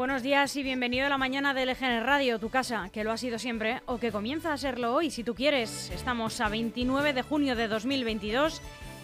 Buenos 0.00 0.22
días 0.22 0.56
y 0.56 0.62
bienvenido 0.62 1.04
a 1.04 1.10
la 1.10 1.18
mañana 1.18 1.52
de 1.52 1.66
LGN 1.66 2.06
Radio, 2.06 2.38
tu 2.38 2.48
casa, 2.48 2.88
que 2.90 3.04
lo 3.04 3.12
ha 3.12 3.18
sido 3.18 3.38
siempre 3.38 3.82
o 3.84 3.98
que 3.98 4.10
comienza 4.10 4.50
a 4.50 4.56
serlo 4.56 4.94
hoy 4.94 5.10
si 5.10 5.24
tú 5.24 5.34
quieres. 5.34 5.90
Estamos 5.90 6.40
a 6.40 6.48
29 6.48 7.12
de 7.12 7.20
junio 7.20 7.54
de 7.54 7.68
2022, 7.68 8.62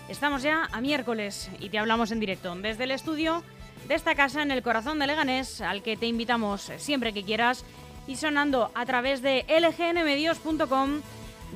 estamos 0.09 0.43
ya 0.43 0.71
a 0.73 0.81
miércoles 0.81 1.51
y 1.61 1.69
te 1.69 1.79
hablamos 1.79 2.13
en 2.13 2.21
directo 2.21 2.55
desde 2.57 2.85
el 2.85 2.93
estudio 2.93 3.43
de 3.87 3.95
esta 3.95 4.15
casa 4.15 4.41
en 4.41 4.51
el 4.51 4.63
corazón 4.63 4.99
de 4.99 5.07
Leganés, 5.07 5.61
al 5.61 5.83
que 5.83 5.99
te 5.99 6.07
invitamos 6.07 6.73
siempre 6.79 7.13
que 7.13 7.25
quieras 7.25 7.67
y 8.07 8.17
sonando 8.17 8.71
a 8.75 8.87
través 8.87 9.21
de 9.21 9.45
lgnmedios.com, 9.51 11.03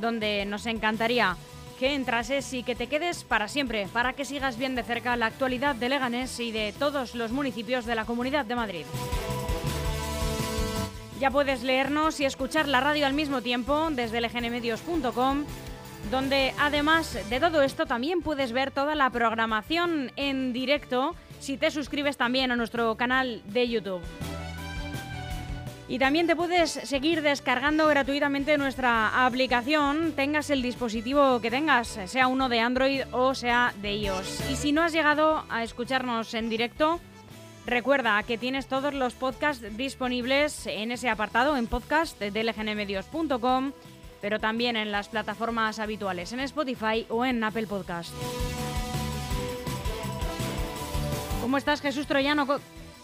donde 0.02 0.44
nos 0.44 0.66
encantaría 0.66 1.38
que 1.78 1.94
entrases 1.94 2.52
y 2.52 2.62
que 2.62 2.74
te 2.74 2.88
quedes 2.88 3.24
para 3.24 3.48
siempre, 3.48 3.88
para 3.90 4.12
que 4.12 4.26
sigas 4.26 4.58
bien 4.58 4.74
de 4.74 4.82
cerca 4.82 5.16
la 5.16 5.24
actualidad 5.24 5.74
de 5.74 5.88
Leganés 5.88 6.38
y 6.38 6.52
de 6.52 6.74
todos 6.78 7.14
los 7.14 7.30
municipios 7.32 7.86
de 7.86 7.94
la 7.94 8.04
Comunidad 8.04 8.44
de 8.44 8.54
Madrid. 8.54 8.84
Ya 11.20 11.30
puedes 11.30 11.62
leernos 11.62 12.18
y 12.18 12.24
escuchar 12.24 12.66
la 12.66 12.80
radio 12.80 13.04
al 13.04 13.12
mismo 13.12 13.42
tiempo 13.42 13.90
desde 13.90 14.22
lgnmedios.com, 14.22 15.44
donde 16.10 16.54
además 16.58 17.18
de 17.28 17.38
todo 17.38 17.60
esto 17.60 17.84
también 17.84 18.22
puedes 18.22 18.52
ver 18.52 18.70
toda 18.70 18.94
la 18.94 19.10
programación 19.10 20.12
en 20.16 20.54
directo 20.54 21.14
si 21.38 21.58
te 21.58 21.70
suscribes 21.70 22.16
también 22.16 22.50
a 22.52 22.56
nuestro 22.56 22.96
canal 22.96 23.42
de 23.48 23.68
YouTube. 23.68 24.00
Y 25.88 25.98
también 25.98 26.26
te 26.26 26.36
puedes 26.36 26.70
seguir 26.70 27.20
descargando 27.20 27.86
gratuitamente 27.86 28.56
nuestra 28.56 29.26
aplicación, 29.26 30.12
tengas 30.12 30.48
el 30.48 30.62
dispositivo 30.62 31.38
que 31.42 31.50
tengas, 31.50 31.98
sea 32.06 32.28
uno 32.28 32.48
de 32.48 32.60
Android 32.60 33.02
o 33.12 33.34
sea 33.34 33.74
de 33.82 33.94
iOS. 33.94 34.50
Y 34.50 34.56
si 34.56 34.72
no 34.72 34.80
has 34.82 34.94
llegado 34.94 35.44
a 35.50 35.64
escucharnos 35.64 36.32
en 36.32 36.48
directo, 36.48 36.98
recuerda 37.66 38.22
que 38.22 38.38
tienes 38.38 38.66
todos 38.66 38.94
los 38.94 39.14
podcasts 39.14 39.64
disponibles 39.76 40.66
en 40.66 40.92
ese 40.92 41.08
apartado, 41.08 41.56
en 41.56 41.66
podcast 41.66 42.18
de 42.18 42.44
lgnmedios.com, 42.44 43.72
pero 44.20 44.38
también 44.38 44.76
en 44.76 44.92
las 44.92 45.08
plataformas 45.08 45.78
habituales, 45.78 46.32
en 46.32 46.40
Spotify 46.40 47.06
o 47.08 47.24
en 47.24 47.42
Apple 47.42 47.66
Podcast. 47.66 48.12
¿Cómo 51.40 51.56
estás, 51.56 51.80
Jesús 51.80 52.06
Troyano? 52.06 52.46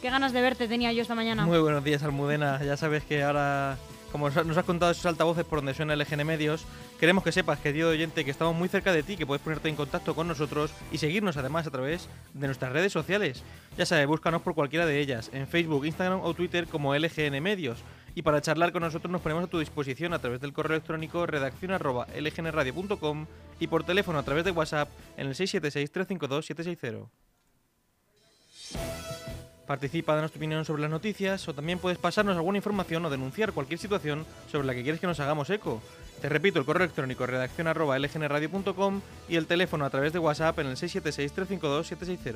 Qué 0.01 0.11
ganas 0.11 0.33
de 0.33 0.41
verte 0.41 0.69
tenía 0.69 0.93
yo 0.93 1.03
esta 1.03 1.15
mañana. 1.15 1.47
Muy 1.47 1.59
buenos 1.59 1.83
días, 1.83 2.03
Almudena. 2.03 2.62
Ya 2.62 2.77
sabes 2.77 3.03
que 3.05 3.23
ahora, 3.23 3.79
como 4.12 4.29
nos 4.31 4.57
has 4.57 4.65
contado 4.65 4.93
esos 4.93 5.07
altavoces 5.07 5.45
por 5.45 5.59
donde 5.59 5.75
suena 5.75 5.97
LGN 5.97 6.25
Medios, 6.27 6.67
queremos 6.99 7.25
que 7.25 7.33
sepas, 7.33 7.59
querido 7.61 7.91
oyente, 7.91 8.25
que 8.25 8.31
estamos 8.31 8.55
muy 8.55 8.69
cerca 8.69 8.93
de 8.93 9.03
ti, 9.03 9.17
que 9.17 9.27
puedes 9.27 9.43
ponerte 9.43 9.69
en 9.69 9.77
contacto 9.77 10.15
con 10.15 10.29
nosotros 10.29 10.73
y 10.93 10.99
seguirnos 10.99 11.37
además 11.37 11.67
a 11.67 11.71
través 11.71 12.09
de 12.34 12.47
nuestras 12.47 12.73
redes 12.73 12.93
sociales. 12.93 13.43
Ya 13.77 13.87
sabes, 13.87 14.07
búscanos 14.07 14.43
por 14.43 14.55
cualquiera 14.55 14.87
de 14.87 15.01
ellas, 15.01 15.31
en 15.33 15.47
Facebook, 15.47 15.85
Instagram 15.85 16.21
o 16.23 16.35
Twitter 16.35 16.67
como 16.67 16.95
LGN 16.95 17.43
Medios. 17.43 17.79
Y 18.15 18.23
para 18.23 18.41
charlar 18.41 18.73
con 18.73 18.83
nosotros 18.83 19.12
nos 19.12 19.21
ponemos 19.21 19.45
a 19.45 19.49
tu 19.49 19.59
disposición 19.59 20.15
a 20.15 20.19
través 20.19 20.41
del 20.41 20.55
correo 20.55 20.77
electrónico 20.77 21.27
redacción 21.27 21.73
lgnradio.com 21.73 23.27
y 23.61 23.67
por 23.67 23.85
teléfono 23.85 24.19
a 24.19 24.23
través 24.23 24.45
de 24.45 24.53
WhatsApp 24.53 24.89
en 25.19 25.27
el 25.27 25.35
676 25.35 25.91
352 25.91 26.47
760. 26.47 27.11
Participa, 29.67 30.15
danos 30.15 30.31
tu 30.31 30.39
opinión 30.39 30.65
sobre 30.65 30.83
las 30.83 30.91
noticias 30.91 31.47
o 31.49 31.53
también 31.53 31.81
puedes 31.81 31.99
pasarnos 31.99 32.37
alguna 32.37 32.59
información 32.59 33.05
o 33.05 33.11
denunciar 33.11 33.53
cualquier 33.53 33.81
situación 33.81 34.25
sobre 34.51 34.67
la 34.67 34.75
que 34.75 34.83
quieres 34.83 35.01
que 35.01 35.09
nos 35.09 35.19
hagamos 35.19 35.51
eco. 35.51 35.83
Te 36.21 36.28
repito, 36.28 36.59
el 36.59 36.65
correo 36.65 36.84
electrónico 36.84 37.27
redacción 37.27 37.66
arroba 37.66 37.99
lgnradio.com 37.99 39.00
y 39.28 39.37
el 39.37 39.47
teléfono 39.47 39.84
a 39.84 39.91
través 39.91 40.12
de 40.12 40.19
WhatsApp 40.19 40.59
en 40.60 40.69
el 40.69 40.77
676-352-760. 40.77 42.34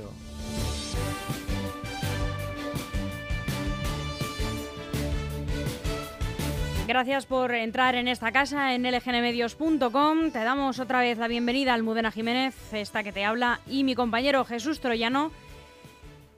Gracias 6.86 7.24
por 7.24 7.54
entrar 7.54 7.94
en 7.94 8.08
esta 8.08 8.32
casa 8.32 8.74
en 8.74 8.82
lgnmedios.com. 8.82 10.32
Te 10.32 10.40
damos 10.40 10.80
otra 10.80 10.98
vez 10.98 11.18
la 11.18 11.28
bienvenida 11.28 11.70
a 11.70 11.74
Almudena 11.74 12.10
Jiménez, 12.10 12.54
esta 12.72 13.04
que 13.04 13.12
te 13.12 13.24
habla, 13.24 13.60
y 13.68 13.84
mi 13.84 13.94
compañero 13.94 14.44
Jesús 14.44 14.80
Troyano 14.80 15.30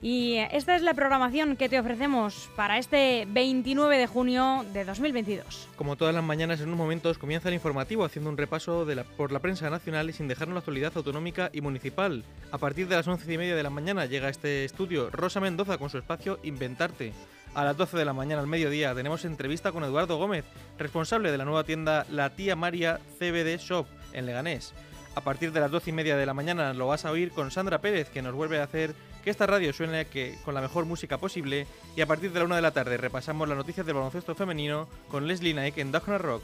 y 0.03 0.39
esta 0.51 0.75
es 0.75 0.83
la 0.83 0.95
programación 0.95 1.57
que 1.57 1.69
te 1.69 1.79
ofrecemos 1.79 2.51
para 2.57 2.79
este 2.79 3.25
29 3.31 3.97
de 3.97 4.07
junio 4.09 4.67
de 4.73 4.85
2022. 4.85 5.69
Como 5.77 5.95
todas 5.95 6.13
las 6.13 6.25
mañanas, 6.25 6.61
en 6.61 6.67
unos 6.67 6.79
momentos 6.79 7.19
comienza 7.19 7.49
el 7.49 7.55
informativo 7.55 8.05
haciendo 8.05 8.29
un 8.29 8.37
repaso 8.37 8.85
por 9.17 9.31
la 9.31 9.39
prensa 9.39 9.71
nacional 9.71 10.11
y 10.11 10.13
sin 10.13 10.27
dejarnos 10.27 10.55
la 10.55 10.59
actualidad 10.59 10.93
autonómica 10.97 11.51
y 11.53 11.61
municipal. 11.61 12.25
A 12.51 12.59
partir 12.59 12.89
de 12.89 12.97
las 12.97 13.07
11 13.07 13.33
y 13.33 13.39
media 13.39 13.55
de 13.55 13.63
la 13.63 13.71
mañana 13.71 14.07
llega 14.07 14.27
a 14.27 14.31
este 14.31 14.65
estudio 14.65 15.09
Rosa 15.11 15.39
Mendoza 15.39 15.79
con 15.79 15.89
su 15.89 15.99
espacio 15.99 16.41
Inventarte. 16.43 17.13
A 17.55 17.65
las 17.65 17.77
12 17.77 17.97
de 17.97 18.05
la 18.05 18.13
mañana 18.13 18.41
al 18.41 18.49
mediodía 18.49 18.95
tenemos 18.95 19.25
entrevista 19.25 19.71
con 19.71 19.85
Eduardo 19.85 20.17
Gómez, 20.17 20.45
responsable 20.79 21.31
de 21.31 21.39
la 21.39 21.45
nueva 21.45 21.63
tienda 21.63 22.07
La 22.11 22.31
Tía 22.31 22.57
María 22.57 22.99
CBD 23.19 23.57
Shop 23.59 23.87
en 24.13 24.27
Leganés. 24.27 24.75
A 25.15 25.21
partir 25.21 25.53
de 25.53 25.61
las 25.61 25.71
12 25.71 25.91
y 25.91 25.93
media 25.93 26.17
de 26.17 26.27
la 26.27 26.35
mañana 26.35 26.73
lo 26.73 26.87
vas 26.87 27.05
a 27.05 27.11
oír 27.11 27.31
con 27.31 27.51
Sandra 27.51 27.83
Pérez, 27.83 28.09
que 28.09 28.23
nos 28.23 28.35
vuelve 28.35 28.59
a 28.59 28.65
hacer 28.65 28.95
que 29.23 29.31
esta 29.31 29.47
radio 29.47 29.73
suene 29.73 30.07
que, 30.07 30.37
con 30.45 30.55
la 30.55 30.61
mejor 30.61 30.85
música 30.85 31.19
posible 31.19 31.67
y 31.97 32.01
a 32.01 32.07
partir 32.07 32.33
de 32.33 32.41
la 32.41 32.45
una 32.45 32.57
de 32.57 32.63
la 32.63 32.73
tarde 32.73 32.97
repasamos 32.97 33.49
las 33.49 33.57
noticias 33.57 33.87
del 33.87 33.95
baloncesto 33.95 34.35
femenino 34.35 34.89
con 35.09 35.27
Leslie 35.27 35.55
Naik 35.55 35.79
en 35.79 35.93
Dagna 35.93 36.19
Rock. 36.19 36.43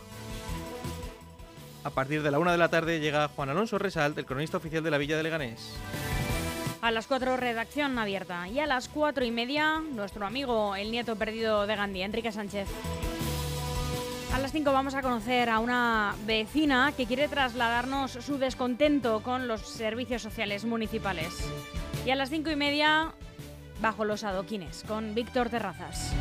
A 1.85 1.91
partir 1.91 2.23
de 2.23 2.31
la 2.31 2.39
una 2.39 2.53
de 2.53 2.59
la 2.59 2.69
tarde 2.69 3.01
llega 3.01 3.29
Juan 3.29 3.51
Alonso 3.51 3.79
Resalt, 3.79 4.19
el 4.19 4.27
cronista 4.27 4.57
oficial 4.57 4.83
de 4.83 4.91
la 4.91 4.99
Villa 4.99 5.17
de 5.17 5.23
Leganés. 5.23 5.75
A 6.81 6.91
las 6.91 7.07
4 7.07 7.37
redacción 7.37 7.99
abierta 7.99 8.47
y 8.49 8.61
a 8.61 8.67
las 8.67 8.89
cuatro 8.89 9.25
y 9.25 9.33
media 9.33 9.81
nuestro 9.81 10.25
amigo 10.27 10.77
el 10.77 10.93
nieto 10.93 11.17
perdido 11.17 11.67
de 11.67 11.75
Gandhi, 11.75 12.03
Enrique 12.03 12.31
Sánchez. 12.31 12.69
A 14.33 14.39
las 14.39 14.53
5 14.53 14.73
vamos 14.73 14.95
a 14.95 15.03
conocer 15.03 15.49
a 15.51 15.59
una 15.59 16.15
vecina 16.27 16.93
que 16.97 17.07
quiere 17.07 17.27
trasladarnos 17.27 18.13
su 18.13 18.39
descontento 18.39 19.21
con 19.23 19.49
los 19.49 19.63
servicios 19.63 20.23
sociales 20.23 20.65
municipales. 20.65 21.49
Y 22.05 22.11
a 22.11 22.17
las 22.17 22.31
cinco 22.31 22.51
y 22.51 22.57
media, 22.57 23.13
bajo 23.81 24.05
los 24.05 24.25
adoquines, 24.25 24.85
con 24.87 25.15
Víctor 25.15 25.51
Terrazas. 25.51 26.13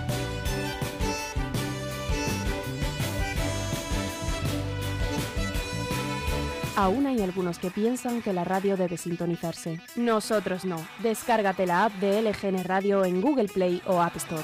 Aún 6.77 7.07
hay 7.07 7.23
algunos 7.23 7.57
que 7.57 7.71
piensan 7.71 8.21
que 8.21 8.33
la 8.33 8.43
radio 8.43 8.77
debe 8.77 8.97
sintonizarse. 8.97 9.79
Nosotros 9.95 10.63
no. 10.63 10.85
Descárgate 11.01 11.65
la 11.65 11.85
app 11.85 11.93
de 11.93 12.21
LGN 12.21 12.63
Radio 12.63 13.03
en 13.03 13.19
Google 13.19 13.47
Play 13.47 13.81
o 13.87 13.99
App 13.99 14.15
Store. 14.17 14.43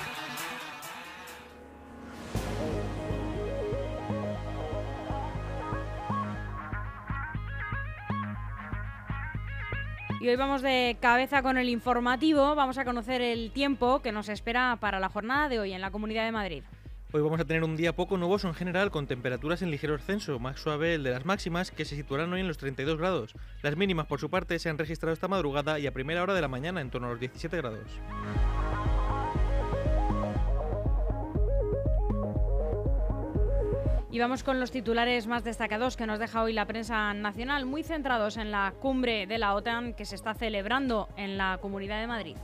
Y 10.22 10.28
hoy 10.30 10.36
vamos 10.36 10.62
de 10.62 10.98
cabeza 11.00 11.42
con 11.42 11.58
el 11.58 11.70
informativo. 11.70 12.56
Vamos 12.56 12.78
a 12.78 12.86
conocer 12.86 13.22
el 13.22 13.52
tiempo 13.52 14.02
que 14.02 14.12
nos 14.12 14.30
espera 14.30 14.78
para 14.80 15.00
la 15.00 15.10
jornada 15.10 15.50
de 15.50 15.60
hoy 15.60 15.74
en 15.74 15.82
la 15.82 15.92
Comunidad 15.92 16.26
de 16.26 16.32
Madrid. 16.32 16.64
Hoy 17.12 17.22
vamos 17.22 17.40
a 17.40 17.46
tener 17.46 17.64
un 17.64 17.76
día 17.76 17.96
poco 17.96 18.18
nuboso 18.18 18.48
en 18.48 18.56
general, 18.56 18.90
con 18.90 19.06
temperaturas 19.06 19.62
en 19.62 19.70
ligero 19.70 19.94
ascenso, 19.94 20.40
más 20.40 20.60
suave 20.60 20.96
el 20.96 21.04
de 21.04 21.12
las 21.12 21.26
máximas, 21.26 21.70
que 21.70 21.86
se 21.86 21.96
situarán 21.96 22.34
hoy 22.34 22.42
en 22.42 22.48
los 22.48 22.58
32 22.58 22.98
grados. 22.98 23.36
Las 23.62 23.78
mínimas, 23.78 24.08
por 24.08 24.20
su 24.20 24.32
parte, 24.32 24.58
se 24.58 24.70
han 24.70 24.80
registrado 24.80 25.14
esta 25.14 25.28
madrugada 25.28 25.78
y 25.78 25.86
a 25.86 25.94
primera 25.94 26.24
hora 26.24 26.34
de 26.34 26.42
la 26.42 26.48
mañana, 26.48 26.82
en 26.82 26.90
torno 26.90 27.08
a 27.08 27.12
los 27.12 27.20
17 27.20 27.56
grados. 27.58 27.86
Y 34.14 34.20
vamos 34.20 34.44
con 34.44 34.60
los 34.60 34.70
titulares 34.70 35.26
más 35.26 35.44
destacados 35.44 35.98
que 35.98 36.06
nos 36.06 36.20
deja 36.20 36.44
hoy 36.44 36.54
la 36.54 36.68
prensa 36.68 37.16
nacional, 37.16 37.66
muy 37.66 37.82
centrados 37.82 38.38
en 38.38 38.52
la 38.52 38.72
cumbre 38.80 39.26
de 39.26 39.40
la 39.40 39.56
OTAN 39.56 39.96
que 39.96 40.06
se 40.06 40.14
está 40.14 40.36
celebrando 40.36 41.10
en 41.18 41.36
la 41.36 41.58
Comunidad 41.60 42.00
de 42.00 42.06
Madrid. 42.06 42.38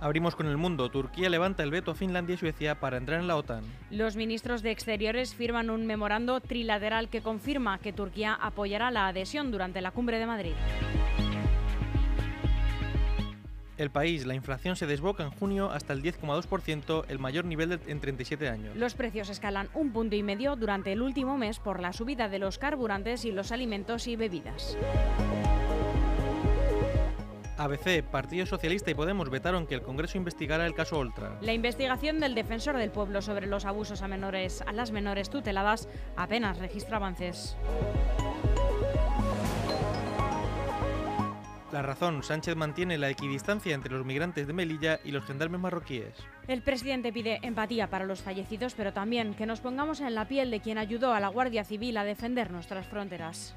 Abrimos 0.00 0.34
con 0.34 0.48
el 0.48 0.56
mundo. 0.56 0.90
Turquía 0.90 1.30
levanta 1.30 1.62
el 1.62 1.70
veto 1.70 1.92
a 1.92 1.94
Finlandia 1.94 2.34
y 2.34 2.38
Suecia 2.38 2.80
para 2.80 2.96
entrar 2.96 3.20
en 3.20 3.28
la 3.28 3.36
OTAN. 3.36 3.62
Los 3.92 4.16
ministros 4.16 4.62
de 4.62 4.72
Exteriores 4.72 5.32
firman 5.32 5.70
un 5.70 5.86
memorando 5.86 6.40
trilateral 6.40 7.08
que 7.08 7.22
confirma 7.22 7.78
que 7.78 7.92
Turquía 7.92 8.34
apoyará 8.34 8.90
la 8.90 9.06
adhesión 9.06 9.52
durante 9.52 9.80
la 9.80 9.92
cumbre 9.92 10.18
de 10.18 10.26
Madrid. 10.26 10.54
El 13.78 13.90
país, 13.90 14.26
la 14.26 14.34
inflación 14.34 14.76
se 14.76 14.86
desboca 14.86 15.22
en 15.24 15.30
junio 15.30 15.70
hasta 15.70 15.92
el 15.92 16.02
10,2%, 16.02 17.04
el 17.08 17.18
mayor 17.18 17.44
nivel 17.44 17.80
en 17.86 18.00
37 18.00 18.48
años. 18.48 18.76
Los 18.76 18.94
precios 18.94 19.30
escalan 19.30 19.68
un 19.74 19.92
punto 19.92 20.14
y 20.14 20.22
medio 20.22 20.56
durante 20.56 20.92
el 20.92 21.00
último 21.00 21.38
mes 21.38 21.58
por 21.58 21.80
la 21.80 21.92
subida 21.92 22.28
de 22.28 22.38
los 22.38 22.58
carburantes 22.58 23.24
y 23.24 23.32
los 23.32 23.50
alimentos 23.50 24.06
y 24.06 24.16
bebidas. 24.16 24.76
ABC, 27.56 28.02
Partido 28.02 28.44
Socialista 28.44 28.90
y 28.90 28.94
Podemos 28.94 29.30
vetaron 29.30 29.66
que 29.66 29.74
el 29.74 29.82
Congreso 29.82 30.18
investigara 30.18 30.66
el 30.66 30.74
caso 30.74 30.98
Oltra. 30.98 31.38
La 31.40 31.52
investigación 31.52 32.18
del 32.18 32.34
defensor 32.34 32.76
del 32.76 32.90
pueblo 32.90 33.22
sobre 33.22 33.46
los 33.46 33.64
abusos 33.64 34.02
a 34.02 34.08
menores 34.08 34.62
a 34.62 34.72
las 34.72 34.90
menores 34.90 35.30
tuteladas 35.30 35.88
apenas 36.16 36.58
registra 36.58 36.96
avances. 36.96 37.56
La 41.72 41.80
razón, 41.80 42.22
Sánchez 42.22 42.54
mantiene 42.54 42.98
la 42.98 43.08
equidistancia 43.08 43.74
entre 43.74 43.94
los 43.94 44.04
migrantes 44.04 44.46
de 44.46 44.52
Melilla 44.52 45.00
y 45.04 45.10
los 45.10 45.24
gendarmes 45.24 45.58
marroquíes. 45.58 46.14
El 46.46 46.60
presidente 46.60 47.14
pide 47.14 47.38
empatía 47.42 47.88
para 47.88 48.04
los 48.04 48.20
fallecidos, 48.20 48.74
pero 48.74 48.92
también 48.92 49.32
que 49.32 49.46
nos 49.46 49.60
pongamos 49.60 50.00
en 50.00 50.14
la 50.14 50.28
piel 50.28 50.50
de 50.50 50.60
quien 50.60 50.76
ayudó 50.76 51.14
a 51.14 51.20
la 51.20 51.28
Guardia 51.28 51.64
Civil 51.64 51.96
a 51.96 52.04
defender 52.04 52.50
nuestras 52.50 52.86
fronteras. 52.86 53.54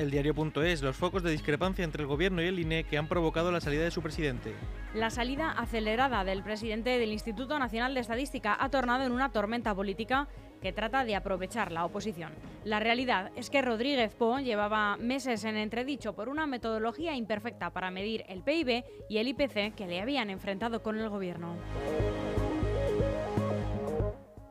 El 0.00 0.10
diario.es, 0.10 0.80
los 0.80 0.96
focos 0.96 1.22
de 1.22 1.30
discrepancia 1.30 1.84
entre 1.84 2.00
el 2.00 2.08
gobierno 2.08 2.40
y 2.40 2.46
el 2.46 2.58
INE 2.58 2.84
que 2.84 2.96
han 2.96 3.06
provocado 3.06 3.52
la 3.52 3.60
salida 3.60 3.84
de 3.84 3.90
su 3.90 4.00
presidente. 4.00 4.54
La 4.94 5.10
salida 5.10 5.50
acelerada 5.50 6.24
del 6.24 6.42
presidente 6.42 6.98
del 6.98 7.12
Instituto 7.12 7.58
Nacional 7.58 7.92
de 7.92 8.00
Estadística 8.00 8.56
ha 8.58 8.70
tornado 8.70 9.04
en 9.04 9.12
una 9.12 9.30
tormenta 9.30 9.74
política 9.74 10.26
que 10.62 10.72
trata 10.72 11.04
de 11.04 11.16
aprovechar 11.16 11.70
la 11.70 11.84
oposición. 11.84 12.32
La 12.64 12.80
realidad 12.80 13.30
es 13.36 13.50
que 13.50 13.60
Rodríguez 13.60 14.14
Po 14.14 14.38
llevaba 14.38 14.96
meses 14.96 15.44
en 15.44 15.58
entredicho 15.58 16.14
por 16.14 16.30
una 16.30 16.46
metodología 16.46 17.14
imperfecta 17.14 17.68
para 17.68 17.90
medir 17.90 18.24
el 18.26 18.40
PIB 18.40 18.82
y 19.10 19.18
el 19.18 19.28
IPC 19.28 19.74
que 19.74 19.86
le 19.86 20.00
habían 20.00 20.30
enfrentado 20.30 20.82
con 20.82 20.98
el 20.98 21.10
gobierno. 21.10 21.56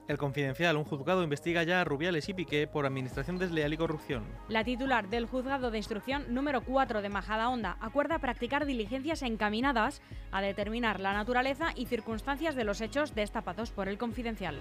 El 0.09 0.17
Confidencial, 0.17 0.75
un 0.75 0.85
juzgado 0.85 1.21
investiga 1.21 1.61
ya 1.61 1.81
a 1.81 1.83
Rubiales 1.83 2.29
y 2.29 2.33
Piqué 2.33 2.65
por 2.65 2.87
administración 2.87 3.37
desleal 3.37 3.73
y 3.73 3.77
corrupción. 3.77 4.23
La 4.47 4.63
titular 4.63 5.07
del 5.07 5.27
juzgado 5.27 5.69
de 5.69 5.77
instrucción 5.77 6.33
número 6.33 6.61
4 6.61 7.03
de 7.03 7.09
Majadahonda 7.09 7.77
acuerda 7.79 8.17
practicar 8.17 8.65
diligencias 8.65 9.21
encaminadas 9.21 10.01
a 10.31 10.41
determinar 10.41 10.99
la 10.99 11.13
naturaleza 11.13 11.73
y 11.75 11.85
circunstancias 11.85 12.55
de 12.55 12.63
los 12.63 12.81
hechos 12.81 13.13
destapados 13.13 13.69
por 13.69 13.87
el 13.87 13.99
Confidencial. 13.99 14.57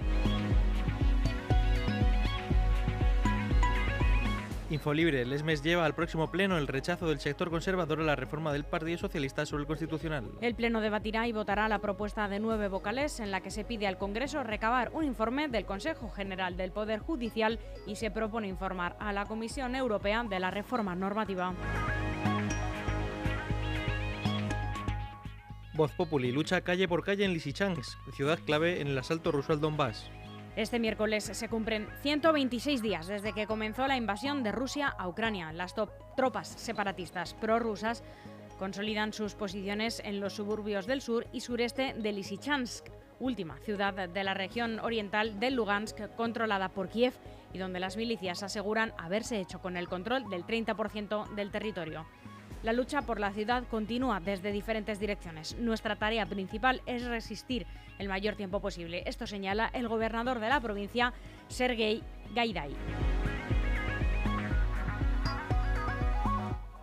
Infolibre, 4.71 5.25
Lesmes 5.25 5.63
lleva 5.63 5.87
al 5.87 5.95
próximo 5.95 6.31
pleno 6.31 6.59
el 6.59 6.67
rechazo 6.67 7.09
del 7.09 7.21
sector 7.21 7.49
conservador 7.49 8.01
a 8.01 8.05
la 8.05 8.17
reforma 8.17 8.53
del 8.53 8.65
Partido 8.65 8.99
Socialista 8.99 9.47
sobre 9.47 9.63
el 9.63 9.67
Constitucional. 9.67 10.31
El 10.43 10.55
pleno 10.55 10.83
debatirá 10.83 11.27
y 11.27 11.33
votará 11.33 11.69
la 11.69 11.79
propuesta 11.79 12.29
de 12.29 12.39
nueve 12.39 12.69
vocales 12.69 13.19
en 13.21 13.31
la 13.31 13.41
que 13.41 13.51
se 13.51 13.65
pide 13.65 13.87
al 13.87 13.97
Congreso 13.97 14.43
recabar 14.43 14.91
un 14.93 15.05
informe 15.05 15.49
del 15.49 15.65
Consejo 15.65 16.11
General 16.11 16.59
del 16.59 16.71
Poder 16.71 17.01
Judicial 17.01 17.59
y 17.87 17.97
se 17.97 18.11
propone 18.11 18.47
informar 18.47 18.95
a 19.01 19.15
la 19.15 19.25
Comisión 19.25 19.75
Europea 19.75 20.23
de 20.25 20.39
la 20.39 20.51
reforma 20.51 20.95
normativa. 20.95 21.55
Voz 25.73 25.93
Populi 25.93 26.31
lucha 26.31 26.61
calle 26.61 26.89
por 26.89 27.05
calle 27.05 27.25
en 27.25 27.33
Lysychansk, 27.33 27.97
ciudad 28.13 28.39
clave 28.45 28.83
en 28.83 28.89
el 28.89 28.99
asalto 28.99 29.33
ruso 29.33 29.55
al 29.55 29.61
Donbass. 29.61 30.11
Este 30.59 30.81
miércoles 30.81 31.23
se 31.23 31.49
cumplen 31.49 31.87
126 32.03 32.83
días 32.83 33.07
desde 33.07 33.33
que 33.33 33.47
comenzó 33.47 33.87
la 33.87 33.97
invasión 33.97 34.43
de 34.43 34.51
Rusia 34.51 34.89
a 34.89 35.07
Ucrania. 35.07 35.53
Las 35.53 35.77
tropas 36.17 36.49
separatistas 36.49 37.35
prorrusas 37.35 38.03
consolidan 38.59 39.13
sus 39.13 39.37
posiciones 39.37 40.03
en 40.05 40.19
los 40.19 40.33
suburbios 40.33 40.89
del 40.89 41.01
sur 41.01 41.29
y 41.33 41.43
sureste 41.43 41.95
de 41.95 42.11
Lysychansk, 42.11 42.87
última 43.21 43.57
ciudad 43.59 44.09
de 44.09 44.25
la 44.25 44.35
región 44.35 44.81
oriental 44.81 45.39
del 45.39 45.55
Lugansk 45.55 46.13
controlada 46.17 46.71
por 46.71 46.89
Kiev 46.89 47.15
y 47.53 47.59
donde 47.59 47.79
las 47.79 47.97
milicias 47.97 48.43
aseguran 48.43 48.93
haberse 48.99 49.39
hecho 49.39 49.61
con 49.61 49.77
el 49.77 49.89
control 49.89 50.29
del 50.29 50.45
30% 50.45 51.37
del 51.37 51.53
territorio. 51.53 52.05
La 52.63 52.73
lucha 52.73 53.03
por 53.03 53.21
la 53.21 53.33
ciudad 53.33 53.65
continúa 53.71 54.21
desde 54.21 54.53
diferentes 54.53 54.99
direcciones. 54.99 55.57
Nuestra 55.59 55.97
tarea 55.97 56.27
principal 56.27 56.83
es 56.87 57.05
resistir 57.05 57.67
el 57.99 58.09
mayor 58.09 58.35
tiempo 58.35 58.61
posible. 58.61 59.03
Esto 59.07 59.27
señala 59.27 59.71
el 59.73 59.89
gobernador 59.89 60.41
de 60.41 60.49
la 60.49 60.61
provincia, 60.61 61.13
Sergei 61.49 62.03
Gaiday. 62.35 63.18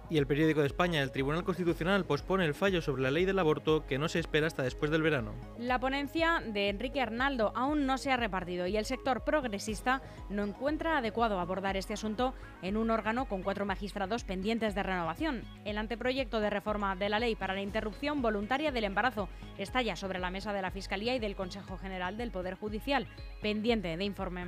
Y 0.09 0.17
el 0.17 0.27
periódico 0.27 0.61
de 0.61 0.67
España, 0.67 1.01
el 1.01 1.11
Tribunal 1.11 1.43
Constitucional 1.43 2.05
pospone 2.05 2.45
el 2.45 2.53
fallo 2.53 2.81
sobre 2.81 3.01
la 3.01 3.11
ley 3.11 3.25
del 3.25 3.39
aborto 3.39 3.85
que 3.87 3.97
no 3.97 4.07
se 4.07 4.19
espera 4.19 4.47
hasta 4.47 4.63
después 4.63 4.91
del 4.91 5.01
verano. 5.01 5.33
La 5.57 5.79
ponencia 5.79 6.43
de 6.45 6.69
Enrique 6.69 7.01
Arnaldo 7.01 7.51
aún 7.55 7.85
no 7.85 7.97
se 7.97 8.11
ha 8.11 8.17
repartido 8.17 8.67
y 8.67 8.77
el 8.77 8.85
sector 8.85 9.23
progresista 9.23 10.01
no 10.29 10.43
encuentra 10.43 10.97
adecuado 10.97 11.39
abordar 11.39 11.75
este 11.75 11.93
asunto 11.93 12.33
en 12.61 12.77
un 12.77 12.91
órgano 12.91 13.25
con 13.25 13.41
cuatro 13.41 13.65
magistrados 13.65 14.23
pendientes 14.23 14.75
de 14.75 14.83
renovación. 14.83 15.43
El 15.65 15.77
anteproyecto 15.77 16.39
de 16.39 16.49
reforma 16.49 16.95
de 16.95 17.09
la 17.09 17.19
ley 17.19 17.35
para 17.35 17.55
la 17.55 17.61
interrupción 17.61 18.21
voluntaria 18.21 18.71
del 18.71 18.83
embarazo 18.83 19.27
está 19.57 19.81
ya 19.81 19.95
sobre 19.95 20.19
la 20.19 20.29
mesa 20.29 20.53
de 20.53 20.61
la 20.61 20.71
Fiscalía 20.71 21.15
y 21.15 21.19
del 21.19 21.35
Consejo 21.35 21.77
General 21.77 22.17
del 22.17 22.31
Poder 22.31 22.55
Judicial, 22.55 23.07
pendiente 23.41 23.97
de 23.97 24.03
informe. 24.03 24.47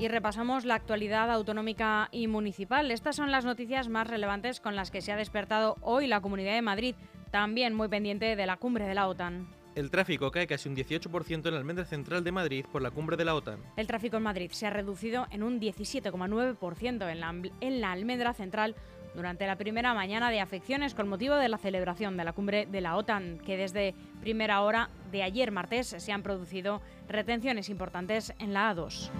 y 0.00 0.08
repasamos 0.08 0.64
la 0.64 0.76
actualidad 0.76 1.30
autonómica 1.30 2.08
y 2.10 2.26
municipal. 2.26 2.90
Estas 2.90 3.16
son 3.16 3.30
las 3.30 3.44
noticias 3.44 3.90
más 3.90 4.06
relevantes 4.06 4.58
con 4.58 4.74
las 4.74 4.90
que 4.90 5.02
se 5.02 5.12
ha 5.12 5.16
despertado 5.16 5.76
hoy 5.82 6.06
la 6.06 6.22
Comunidad 6.22 6.54
de 6.54 6.62
Madrid, 6.62 6.94
también 7.30 7.74
muy 7.74 7.88
pendiente 7.88 8.34
de 8.34 8.46
la 8.46 8.56
cumbre 8.56 8.88
de 8.88 8.94
la 8.94 9.08
OTAN. 9.08 9.46
El 9.74 9.90
tráfico 9.90 10.30
cae 10.30 10.46
casi 10.46 10.70
un 10.70 10.74
18% 10.74 11.46
en 11.46 11.52
la 11.52 11.58
almendra 11.58 11.84
central 11.84 12.24
de 12.24 12.32
Madrid 12.32 12.64
por 12.72 12.80
la 12.80 12.90
cumbre 12.90 13.18
de 13.18 13.26
la 13.26 13.34
OTAN. 13.34 13.60
El 13.76 13.86
tráfico 13.86 14.16
en 14.16 14.22
Madrid 14.22 14.50
se 14.52 14.66
ha 14.66 14.70
reducido 14.70 15.26
en 15.30 15.42
un 15.42 15.60
17,9% 15.60 17.10
en 17.10 17.20
la, 17.20 17.34
en 17.60 17.80
la 17.82 17.92
almendra 17.92 18.32
central 18.32 18.74
durante 19.14 19.46
la 19.46 19.56
primera 19.56 19.92
mañana 19.92 20.30
de 20.30 20.40
afecciones 20.40 20.94
con 20.94 21.08
motivo 21.08 21.34
de 21.34 21.48
la 21.50 21.58
celebración 21.58 22.16
de 22.16 22.24
la 22.24 22.32
cumbre 22.32 22.64
de 22.64 22.80
la 22.80 22.96
OTAN, 22.96 23.38
que 23.44 23.58
desde 23.58 23.94
primera 24.22 24.62
hora 24.62 24.88
de 25.12 25.22
ayer 25.22 25.50
martes 25.50 25.94
se 25.98 26.12
han 26.12 26.22
producido 26.22 26.80
retenciones 27.06 27.68
importantes 27.68 28.32
en 28.38 28.54
la 28.54 28.74
A2. 28.74 29.10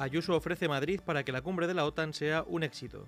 Ayuso 0.00 0.34
ofrece 0.34 0.66
Madrid 0.66 1.00
para 1.04 1.24
que 1.24 1.32
la 1.32 1.42
cumbre 1.42 1.66
de 1.66 1.74
la 1.74 1.84
OTAN 1.84 2.14
sea 2.14 2.42
un 2.48 2.62
éxito. 2.62 3.06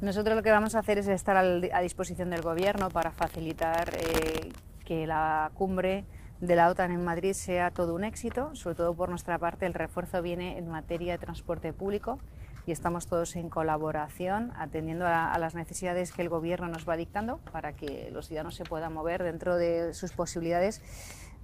Nosotros 0.00 0.34
lo 0.34 0.42
que 0.42 0.50
vamos 0.50 0.74
a 0.74 0.80
hacer 0.80 0.98
es 0.98 1.06
estar 1.06 1.36
a 1.36 1.80
disposición 1.80 2.28
del 2.30 2.42
Gobierno 2.42 2.90
para 2.90 3.12
facilitar 3.12 3.94
eh, 3.94 4.52
que 4.84 5.06
la 5.06 5.52
cumbre 5.54 6.04
de 6.40 6.56
la 6.56 6.68
OTAN 6.68 6.90
en 6.90 7.04
Madrid 7.04 7.34
sea 7.34 7.70
todo 7.70 7.94
un 7.94 8.02
éxito. 8.02 8.54
Sobre 8.56 8.74
todo 8.74 8.94
por 8.94 9.08
nuestra 9.08 9.38
parte, 9.38 9.64
el 9.64 9.74
refuerzo 9.74 10.20
viene 10.22 10.58
en 10.58 10.68
materia 10.68 11.12
de 11.12 11.18
transporte 11.18 11.72
público 11.72 12.18
y 12.66 12.72
estamos 12.72 13.06
todos 13.06 13.36
en 13.36 13.50
colaboración 13.50 14.52
atendiendo 14.56 15.06
a, 15.06 15.32
a, 15.32 15.38
las 15.38 15.54
necesidades 15.54 16.12
que 16.12 16.22
el 16.22 16.28
Gobierno 16.28 16.66
nos 16.66 16.88
va 16.88 16.96
dictando 16.96 17.38
para 17.52 17.74
que 17.74 18.10
los 18.10 18.26
ciudadanos 18.26 18.56
se 18.56 18.64
puedan 18.64 18.92
mover 18.92 19.22
dentro 19.22 19.56
de 19.56 19.94
sus 19.94 20.12
posibilidades 20.12 20.82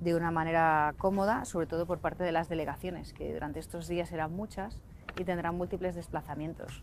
de 0.01 0.15
una 0.15 0.31
manera 0.31 0.95
cómoda, 0.99 1.45
sobre 1.45 1.67
todo 1.67 1.87
por 1.87 1.99
parte 1.99 2.25
de 2.25 2.33
las 2.33 2.49
delegaciones, 2.49 3.13
que 3.13 3.33
durante 3.33 3.61
estos 3.61 3.87
días 3.87 4.09
serán 4.09 4.35
muchas 4.35 4.81
y 5.19 5.25
tendrán 5.25 5.57
múltiples 5.57 5.95
desplazamientos. 5.95 6.83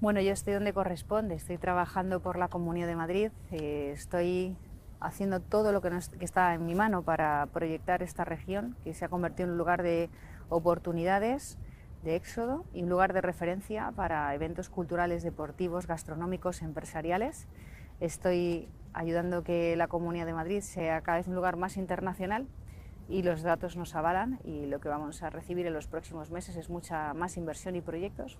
Bueno, 0.00 0.20
yo 0.20 0.32
estoy 0.32 0.54
donde 0.54 0.72
corresponde, 0.72 1.34
estoy 1.34 1.58
trabajando 1.58 2.20
por 2.20 2.38
la 2.38 2.46
Comunidad 2.48 2.86
de 2.86 2.94
Madrid, 2.94 3.30
eh, 3.50 3.90
estoy 3.92 4.56
haciendo 5.00 5.40
todo 5.40 5.72
lo 5.72 5.80
que, 5.80 5.90
que, 6.18 6.24
está 6.24 6.54
en 6.54 6.66
mi 6.66 6.76
mano 6.76 7.02
para 7.02 7.46
proyectar 7.52 8.02
esta 8.02 8.24
región, 8.24 8.76
que 8.84 8.94
se 8.94 9.04
ha 9.04 9.08
convertido 9.08 9.48
en 9.48 9.52
un 9.52 9.58
lugar 9.58 9.82
de 9.82 10.08
oportunidades, 10.48 11.58
de 12.04 12.14
éxodo 12.14 12.64
y 12.72 12.84
un 12.84 12.88
lugar 12.88 13.12
de 13.12 13.20
referencia 13.20 13.92
para 13.96 14.32
eventos 14.34 14.68
culturales, 14.68 15.24
deportivos, 15.24 15.88
gastronómicos, 15.88 16.62
empresariales. 16.62 17.48
Estoy 17.98 18.68
ayudando 18.98 19.44
que 19.44 19.76
la 19.76 19.86
Comunidad 19.86 20.26
de 20.26 20.34
Madrid 20.34 20.60
sea 20.60 21.00
cada 21.02 21.18
vez 21.18 21.28
un 21.28 21.36
lugar 21.36 21.56
más 21.56 21.76
internacional 21.76 22.48
y 23.08 23.22
los 23.22 23.42
datos 23.42 23.76
nos 23.76 23.94
avalan 23.94 24.40
y 24.44 24.66
lo 24.66 24.80
que 24.80 24.88
vamos 24.88 25.22
a 25.22 25.30
recibir 25.30 25.66
en 25.66 25.72
los 25.72 25.86
próximos 25.86 26.30
meses 26.32 26.56
es 26.56 26.68
mucha 26.68 27.14
más 27.14 27.36
inversión 27.36 27.76
y 27.76 27.80
proyectos. 27.80 28.38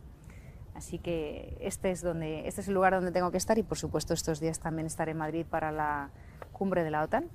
Así 0.74 0.98
que 0.98 1.56
este 1.60 1.92
es, 1.92 2.02
donde, 2.02 2.48
este 2.48 2.60
es 2.60 2.68
el 2.68 2.74
lugar 2.74 2.92
donde 2.92 3.12
tengo 3.12 3.30
que 3.30 3.36
estar 3.36 3.56
y 3.56 3.62
por 3.62 3.78
supuesto 3.78 4.14
estos 4.14 4.40
días 4.40 4.58
también 4.58 4.86
estaré 4.86 5.12
en 5.12 5.18
Madrid 5.18 5.46
para 5.48 5.70
la 5.70 6.10
cumbre 6.52 6.82
de 6.82 6.90
la 6.90 7.04
OTAN, 7.04 7.28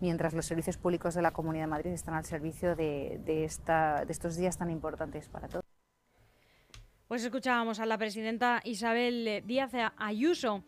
mientras 0.00 0.34
los 0.34 0.44
servicios 0.44 0.76
públicos 0.76 1.14
de 1.14 1.22
la 1.22 1.30
Comunidad 1.30 1.64
de 1.64 1.70
Madrid 1.70 1.92
están 1.92 2.14
al 2.14 2.24
servicio 2.24 2.74
de, 2.74 3.20
de, 3.24 3.44
esta, 3.44 4.04
de 4.04 4.12
estos 4.12 4.36
días 4.36 4.58
tan 4.58 4.70
importantes 4.70 5.28
para 5.28 5.46
todos. 5.46 5.64
Pues 7.06 7.22
escuchábamos 7.22 7.78
a 7.78 7.86
la 7.86 7.96
presidenta 7.96 8.60
Isabel 8.64 9.44
Díaz 9.46 9.70
Ayuso. 9.96 10.64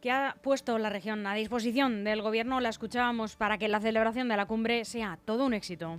Que 0.00 0.10
ha 0.10 0.36
puesto 0.42 0.78
la 0.78 0.90
región 0.90 1.26
a 1.26 1.34
disposición 1.34 2.04
del 2.04 2.22
gobierno, 2.22 2.60
la 2.60 2.68
escuchábamos 2.68 3.36
para 3.36 3.58
que 3.58 3.68
la 3.68 3.80
celebración 3.80 4.28
de 4.28 4.36
la 4.36 4.46
cumbre 4.46 4.84
sea 4.84 5.18
todo 5.24 5.46
un 5.46 5.54
éxito. 5.54 5.98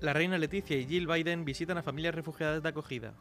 La 0.00 0.12
reina 0.12 0.38
Leticia 0.38 0.76
y 0.76 0.86
Jill 0.86 1.06
Biden 1.06 1.44
visitan 1.44 1.78
a 1.78 1.82
familias 1.82 2.14
refugiadas 2.14 2.62
de 2.62 2.68
acogida. 2.68 3.14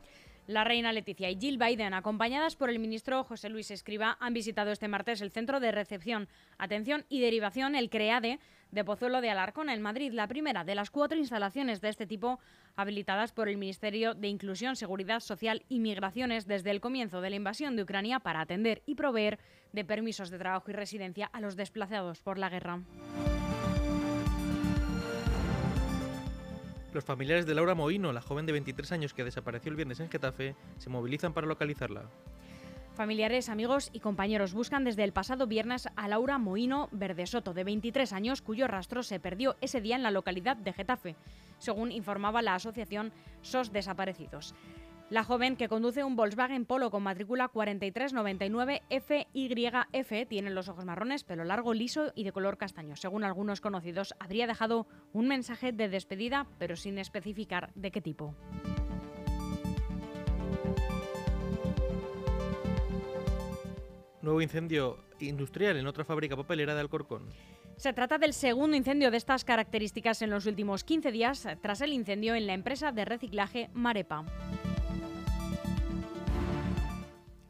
La 0.47 0.63
reina 0.63 0.93
Leticia 0.93 1.29
y 1.31 1.39
Jill 1.39 1.57
Biden, 1.57 1.95
acompañadas 1.95 2.55
por 2.55 2.69
el 2.69 2.77
ministro 2.77 3.23
José 3.23 3.49
Luis 3.49 3.71
Escriba, 3.71 4.15
han 4.19 4.35
visitado 4.35 4.71
este 4.71 4.87
martes 4.87 5.21
el 5.21 5.31
Centro 5.31 5.59
de 5.59 5.71
Recepción, 5.71 6.27
Atención 6.59 7.03
y 7.09 7.19
Derivación, 7.19 7.73
el 7.73 7.89
CREADE, 7.89 8.39
de 8.71 8.83
Pozuelo 8.83 9.21
de 9.21 9.31
Alarcón, 9.31 9.69
en 9.69 9.81
Madrid, 9.81 10.11
la 10.13 10.27
primera 10.27 10.63
de 10.63 10.75
las 10.75 10.91
cuatro 10.91 11.17
instalaciones 11.17 11.81
de 11.81 11.89
este 11.89 12.05
tipo 12.05 12.39
habilitadas 12.75 13.31
por 13.31 13.49
el 13.49 13.57
Ministerio 13.57 14.13
de 14.13 14.27
Inclusión, 14.27 14.75
Seguridad 14.75 15.19
Social 15.19 15.63
y 15.67 15.79
Migraciones 15.79 16.45
desde 16.45 16.71
el 16.71 16.81
comienzo 16.81 17.21
de 17.21 17.31
la 17.31 17.37
invasión 17.37 17.75
de 17.75 17.83
Ucrania 17.83 18.19
para 18.19 18.41
atender 18.41 18.83
y 18.85 18.95
proveer 18.95 19.39
de 19.71 19.85
permisos 19.85 20.29
de 20.29 20.37
trabajo 20.37 20.69
y 20.69 20.73
residencia 20.73 21.25
a 21.25 21.41
los 21.41 21.55
desplazados 21.55 22.21
por 22.21 22.37
la 22.37 22.49
guerra. 22.49 22.81
Los 26.95 27.03
familiares 27.03 27.45
de 27.45 27.53
Laura 27.53 27.75
Moino, 27.75 28.13
la 28.13 28.21
joven 28.21 28.45
de 28.45 28.53
23 28.53 28.93
años 28.93 29.13
que 29.13 29.25
desapareció 29.25 29.69
el 29.69 29.75
viernes 29.75 29.99
en 29.99 30.09
Getafe, 30.09 30.55
se 30.77 30.89
movilizan 30.89 31.33
para 31.33 31.45
localizarla. 31.45 32.03
Familiares, 32.93 33.49
amigos 33.49 33.89
y 33.91 33.99
compañeros 33.99 34.53
buscan 34.53 34.85
desde 34.85 35.03
el 35.03 35.11
pasado 35.11 35.45
viernes 35.45 35.89
a 35.97 36.07
Laura 36.07 36.37
Moino 36.37 36.87
Verdesoto, 36.93 37.53
de 37.53 37.65
23 37.65 38.13
años, 38.13 38.41
cuyo 38.41 38.65
rastro 38.69 39.03
se 39.03 39.19
perdió 39.19 39.57
ese 39.59 39.81
día 39.81 39.97
en 39.97 40.03
la 40.03 40.11
localidad 40.11 40.55
de 40.55 40.71
Getafe, 40.71 41.17
según 41.57 41.91
informaba 41.91 42.41
la 42.41 42.55
asociación 42.55 43.11
SOS 43.41 43.73
Desaparecidos. 43.73 44.55
La 45.11 45.23
joven 45.23 45.55
que 45.55 45.67
conduce 45.67 46.03
un 46.03 46.15
Volkswagen 46.15 46.65
Polo 46.65 46.89
con 46.89 47.03
matrícula 47.03 47.47
4399 47.47 48.81
FYF 48.89 50.27
tiene 50.27 50.49
los 50.49 50.67
ojos 50.67 50.83
marrones, 50.83 51.23
pelo 51.23 51.43
largo, 51.43 51.75
liso 51.75 52.11
y 52.15 52.23
de 52.23 52.31
color 52.31 52.57
castaño. 52.57 52.95
Según 52.95 53.23
algunos 53.23 53.61
conocidos, 53.61 54.15
habría 54.19 54.47
dejado 54.47 54.87
un 55.13 55.27
mensaje 55.27 55.71
de 55.71 55.89
despedida, 55.89 56.47
pero 56.57 56.75
sin 56.75 56.97
especificar 56.97 57.71
de 57.75 57.91
qué 57.91 58.01
tipo. 58.01 58.33
Nuevo 64.23 64.41
incendio 64.41 64.97
industrial 65.19 65.77
en 65.77 65.85
otra 65.85 66.03
fábrica 66.03 66.35
papelera 66.35 66.73
de 66.73 66.81
Alcorcón. 66.81 67.29
Se 67.77 67.93
trata 67.93 68.17
del 68.17 68.33
segundo 68.33 68.75
incendio 68.75 69.11
de 69.11 69.17
estas 69.17 69.45
características 69.45 70.23
en 70.23 70.31
los 70.31 70.47
últimos 70.47 70.83
15 70.83 71.11
días 71.11 71.47
tras 71.61 71.81
el 71.81 71.93
incendio 71.93 72.33
en 72.33 72.47
la 72.47 72.53
empresa 72.53 72.91
de 72.91 73.05
reciclaje 73.05 73.69
Marepa. 73.73 74.25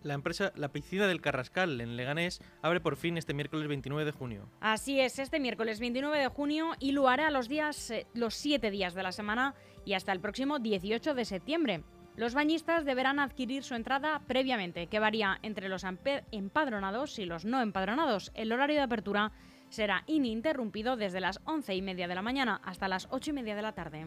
La 0.06 0.14
empresa 0.14 0.52
La 0.56 0.70
Piscina 0.70 1.08
del 1.08 1.20
Carrascal 1.20 1.82
en 1.82 1.98
Leganés 1.98 2.40
abre 2.62 2.80
por 2.80 2.96
fin 2.96 3.18
este 3.18 3.34
miércoles 3.34 3.68
29 3.68 4.06
de 4.06 4.12
junio. 4.12 4.48
Así 4.62 5.00
es, 5.00 5.18
este 5.18 5.40
miércoles 5.40 5.80
29 5.80 6.20
de 6.20 6.28
junio 6.28 6.74
y 6.80 6.92
lo 6.92 7.10
hará 7.10 7.32
los 7.32 7.50
días 7.50 7.90
eh, 7.90 8.06
los 8.14 8.36
7 8.36 8.70
días 8.70 8.94
de 8.94 9.02
la 9.02 9.12
semana 9.12 9.56
y 9.84 9.94
hasta 9.94 10.12
el 10.12 10.20
próximo 10.20 10.60
18 10.60 11.16
de 11.16 11.26
septiembre. 11.26 11.84
Los 12.18 12.36
bañistas 12.36 12.86
deberán 12.86 13.20
adquirir 13.20 13.64
su 13.64 13.74
entrada 13.74 14.22
previamente, 14.28 14.86
que 14.86 15.00
varía 15.00 15.40
entre 15.42 15.70
los 15.70 15.84
empadronados 15.84 17.18
y 17.18 17.26
los 17.26 17.44
no 17.44 17.60
empadronados. 17.64 18.32
El 18.36 18.52
horario 18.52 18.76
de 18.76 18.84
apertura 18.84 19.32
será 19.70 20.04
ininterrumpido 20.06 20.98
desde 20.98 21.20
las 21.20 21.40
11 21.46 21.74
y 21.74 21.82
media 21.82 22.08
de 22.08 22.14
la 22.14 22.22
mañana 22.22 22.62
hasta 22.64 22.88
las 22.88 23.08
8 23.10 23.32
y 23.32 23.34
media 23.34 23.56
de 23.56 23.62
la 23.64 23.74
tarde. 23.74 24.06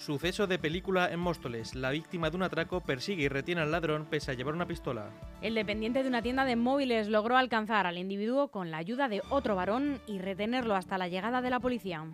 Suceso 0.00 0.46
de 0.46 0.58
película 0.58 1.12
en 1.12 1.20
Móstoles. 1.20 1.74
La 1.74 1.90
víctima 1.90 2.30
de 2.30 2.36
un 2.38 2.42
atraco 2.42 2.80
persigue 2.80 3.24
y 3.24 3.28
retiene 3.28 3.60
al 3.60 3.70
ladrón 3.70 4.06
pese 4.06 4.30
a 4.30 4.34
llevar 4.34 4.54
una 4.54 4.66
pistola. 4.66 5.10
El 5.42 5.54
dependiente 5.54 6.02
de 6.02 6.08
una 6.08 6.22
tienda 6.22 6.46
de 6.46 6.56
móviles 6.56 7.06
logró 7.06 7.36
alcanzar 7.36 7.86
al 7.86 7.98
individuo 7.98 8.48
con 8.48 8.70
la 8.70 8.78
ayuda 8.78 9.10
de 9.10 9.20
otro 9.28 9.56
varón 9.56 10.00
y 10.06 10.18
retenerlo 10.18 10.74
hasta 10.74 10.96
la 10.96 11.08
llegada 11.08 11.42
de 11.42 11.50
la 11.50 11.60
policía. 11.60 12.06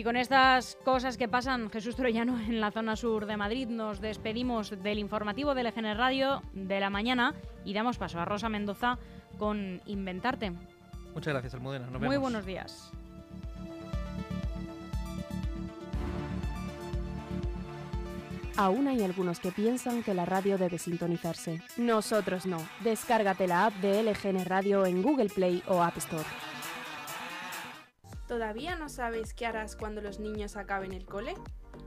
Y 0.00 0.02
con 0.02 0.16
estas 0.16 0.78
cosas 0.82 1.18
que 1.18 1.28
pasan, 1.28 1.68
Jesús 1.68 1.94
Troyano, 1.94 2.40
en 2.40 2.58
la 2.58 2.70
zona 2.70 2.96
sur 2.96 3.26
de 3.26 3.36
Madrid, 3.36 3.68
nos 3.68 4.00
despedimos 4.00 4.70
del 4.82 4.98
informativo 4.98 5.54
del 5.54 5.66
EGN 5.66 5.94
Radio 5.94 6.42
de 6.54 6.80
la 6.80 6.88
mañana 6.88 7.34
y 7.66 7.74
damos 7.74 7.98
paso 7.98 8.18
a 8.18 8.24
Rosa 8.24 8.48
Mendoza 8.48 8.96
con 9.36 9.82
Inventarte. 9.84 10.54
Muchas 11.12 11.34
gracias, 11.34 11.52
Almudena. 11.52 11.90
Nos 11.90 12.00
Muy 12.00 12.16
buenos 12.16 12.46
días. 12.46 12.90
Aún 18.56 18.88
hay 18.88 19.04
algunos 19.04 19.38
que 19.38 19.52
piensan 19.52 20.02
que 20.02 20.14
la 20.14 20.24
radio 20.24 20.56
debe 20.56 20.78
sintonizarse. 20.78 21.60
Nosotros 21.76 22.46
no. 22.46 22.56
Descárgate 22.82 23.46
la 23.46 23.66
app 23.66 23.74
de 23.82 24.02
LGN 24.02 24.46
Radio 24.46 24.86
en 24.86 25.02
Google 25.02 25.28
Play 25.28 25.62
o 25.66 25.82
App 25.82 25.98
Store. 25.98 26.24
¿Todavía 28.30 28.76
no 28.76 28.88
sabes 28.88 29.34
qué 29.34 29.44
harás 29.44 29.74
cuando 29.74 30.00
los 30.00 30.20
niños 30.20 30.56
acaben 30.56 30.92
el 30.92 31.04
cole? 31.04 31.34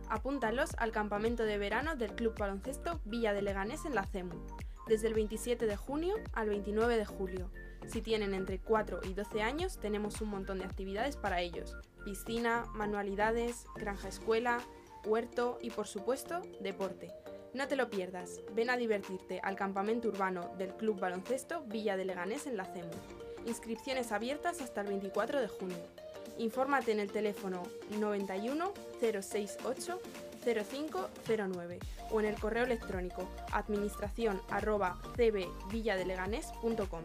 Apúntalos 0.10 0.72
al 0.78 0.92
campamento 0.92 1.46
de 1.46 1.58
verano 1.58 1.96
del 1.96 2.16
Club 2.16 2.38
Baloncesto 2.38 3.00
Villa 3.06 3.32
de 3.32 3.42
Leganés 3.42 3.86
en 3.86 3.96
la 3.96 4.04
CEMU, 4.04 4.36
desde 4.86 5.08
el 5.08 5.14
27 5.14 5.66
de 5.66 5.78
junio 5.78 6.16
al 6.34 6.50
29 6.50 6.98
de 6.98 7.06
julio. 7.06 7.50
Si 7.88 8.02
tienen 8.02 8.34
entre 8.34 8.60
4 8.60 9.00
y 9.06 9.14
12 9.14 9.42
años, 9.42 9.80
tenemos 9.80 10.20
un 10.20 10.32
montón 10.32 10.60
de 10.60 10.66
actividades 10.66 11.16
para 11.16 11.40
ellos. 11.40 11.78
Piscina, 12.04 12.66
manualidades, 12.74 13.64
granja 13.78 14.10
escuela, 14.10 14.60
huerto 15.06 15.60
y 15.62 15.70
por 15.70 15.88
supuesto, 15.88 16.42
deporte. 16.60 17.14
No 17.54 17.70
te 17.70 17.78
lo 17.78 17.90
pierdas, 17.90 18.42
ven 18.54 18.70
a 18.70 18.76
divertirte 18.76 19.40
al 19.42 19.56
campamento 19.56 20.10
urbano 20.10 20.54
del 20.58 20.76
Club 20.76 21.00
Baloncesto 21.00 21.64
Villa 21.68 21.96
de 21.96 22.04
Leganés 22.04 22.48
en 22.48 22.58
la 22.58 22.66
CEMU. 22.66 22.92
Inscripciones 23.46 24.12
abiertas 24.12 24.62
hasta 24.62 24.82
el 24.82 24.88
24 24.88 25.40
de 25.40 25.48
junio. 25.48 26.03
Infórmate 26.38 26.92
en 26.92 27.00
el 27.00 27.12
teléfono 27.12 27.64
91 28.00 28.74
068 29.00 30.00
0509 30.44 31.80
o 32.12 32.20
en 32.20 32.26
el 32.26 32.36
correo 32.36 32.66
electrónico 32.66 33.30
administración 33.52 34.42
arroba 34.50 35.00
cbvilladeleganés.com, 35.16 37.04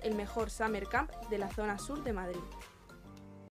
el 0.00 0.14
mejor 0.14 0.50
summer 0.50 0.86
camp 0.88 1.10
de 1.30 1.38
la 1.38 1.48
zona 1.50 1.78
sur 1.78 2.02
de 2.02 2.12
Madrid. 2.12 2.40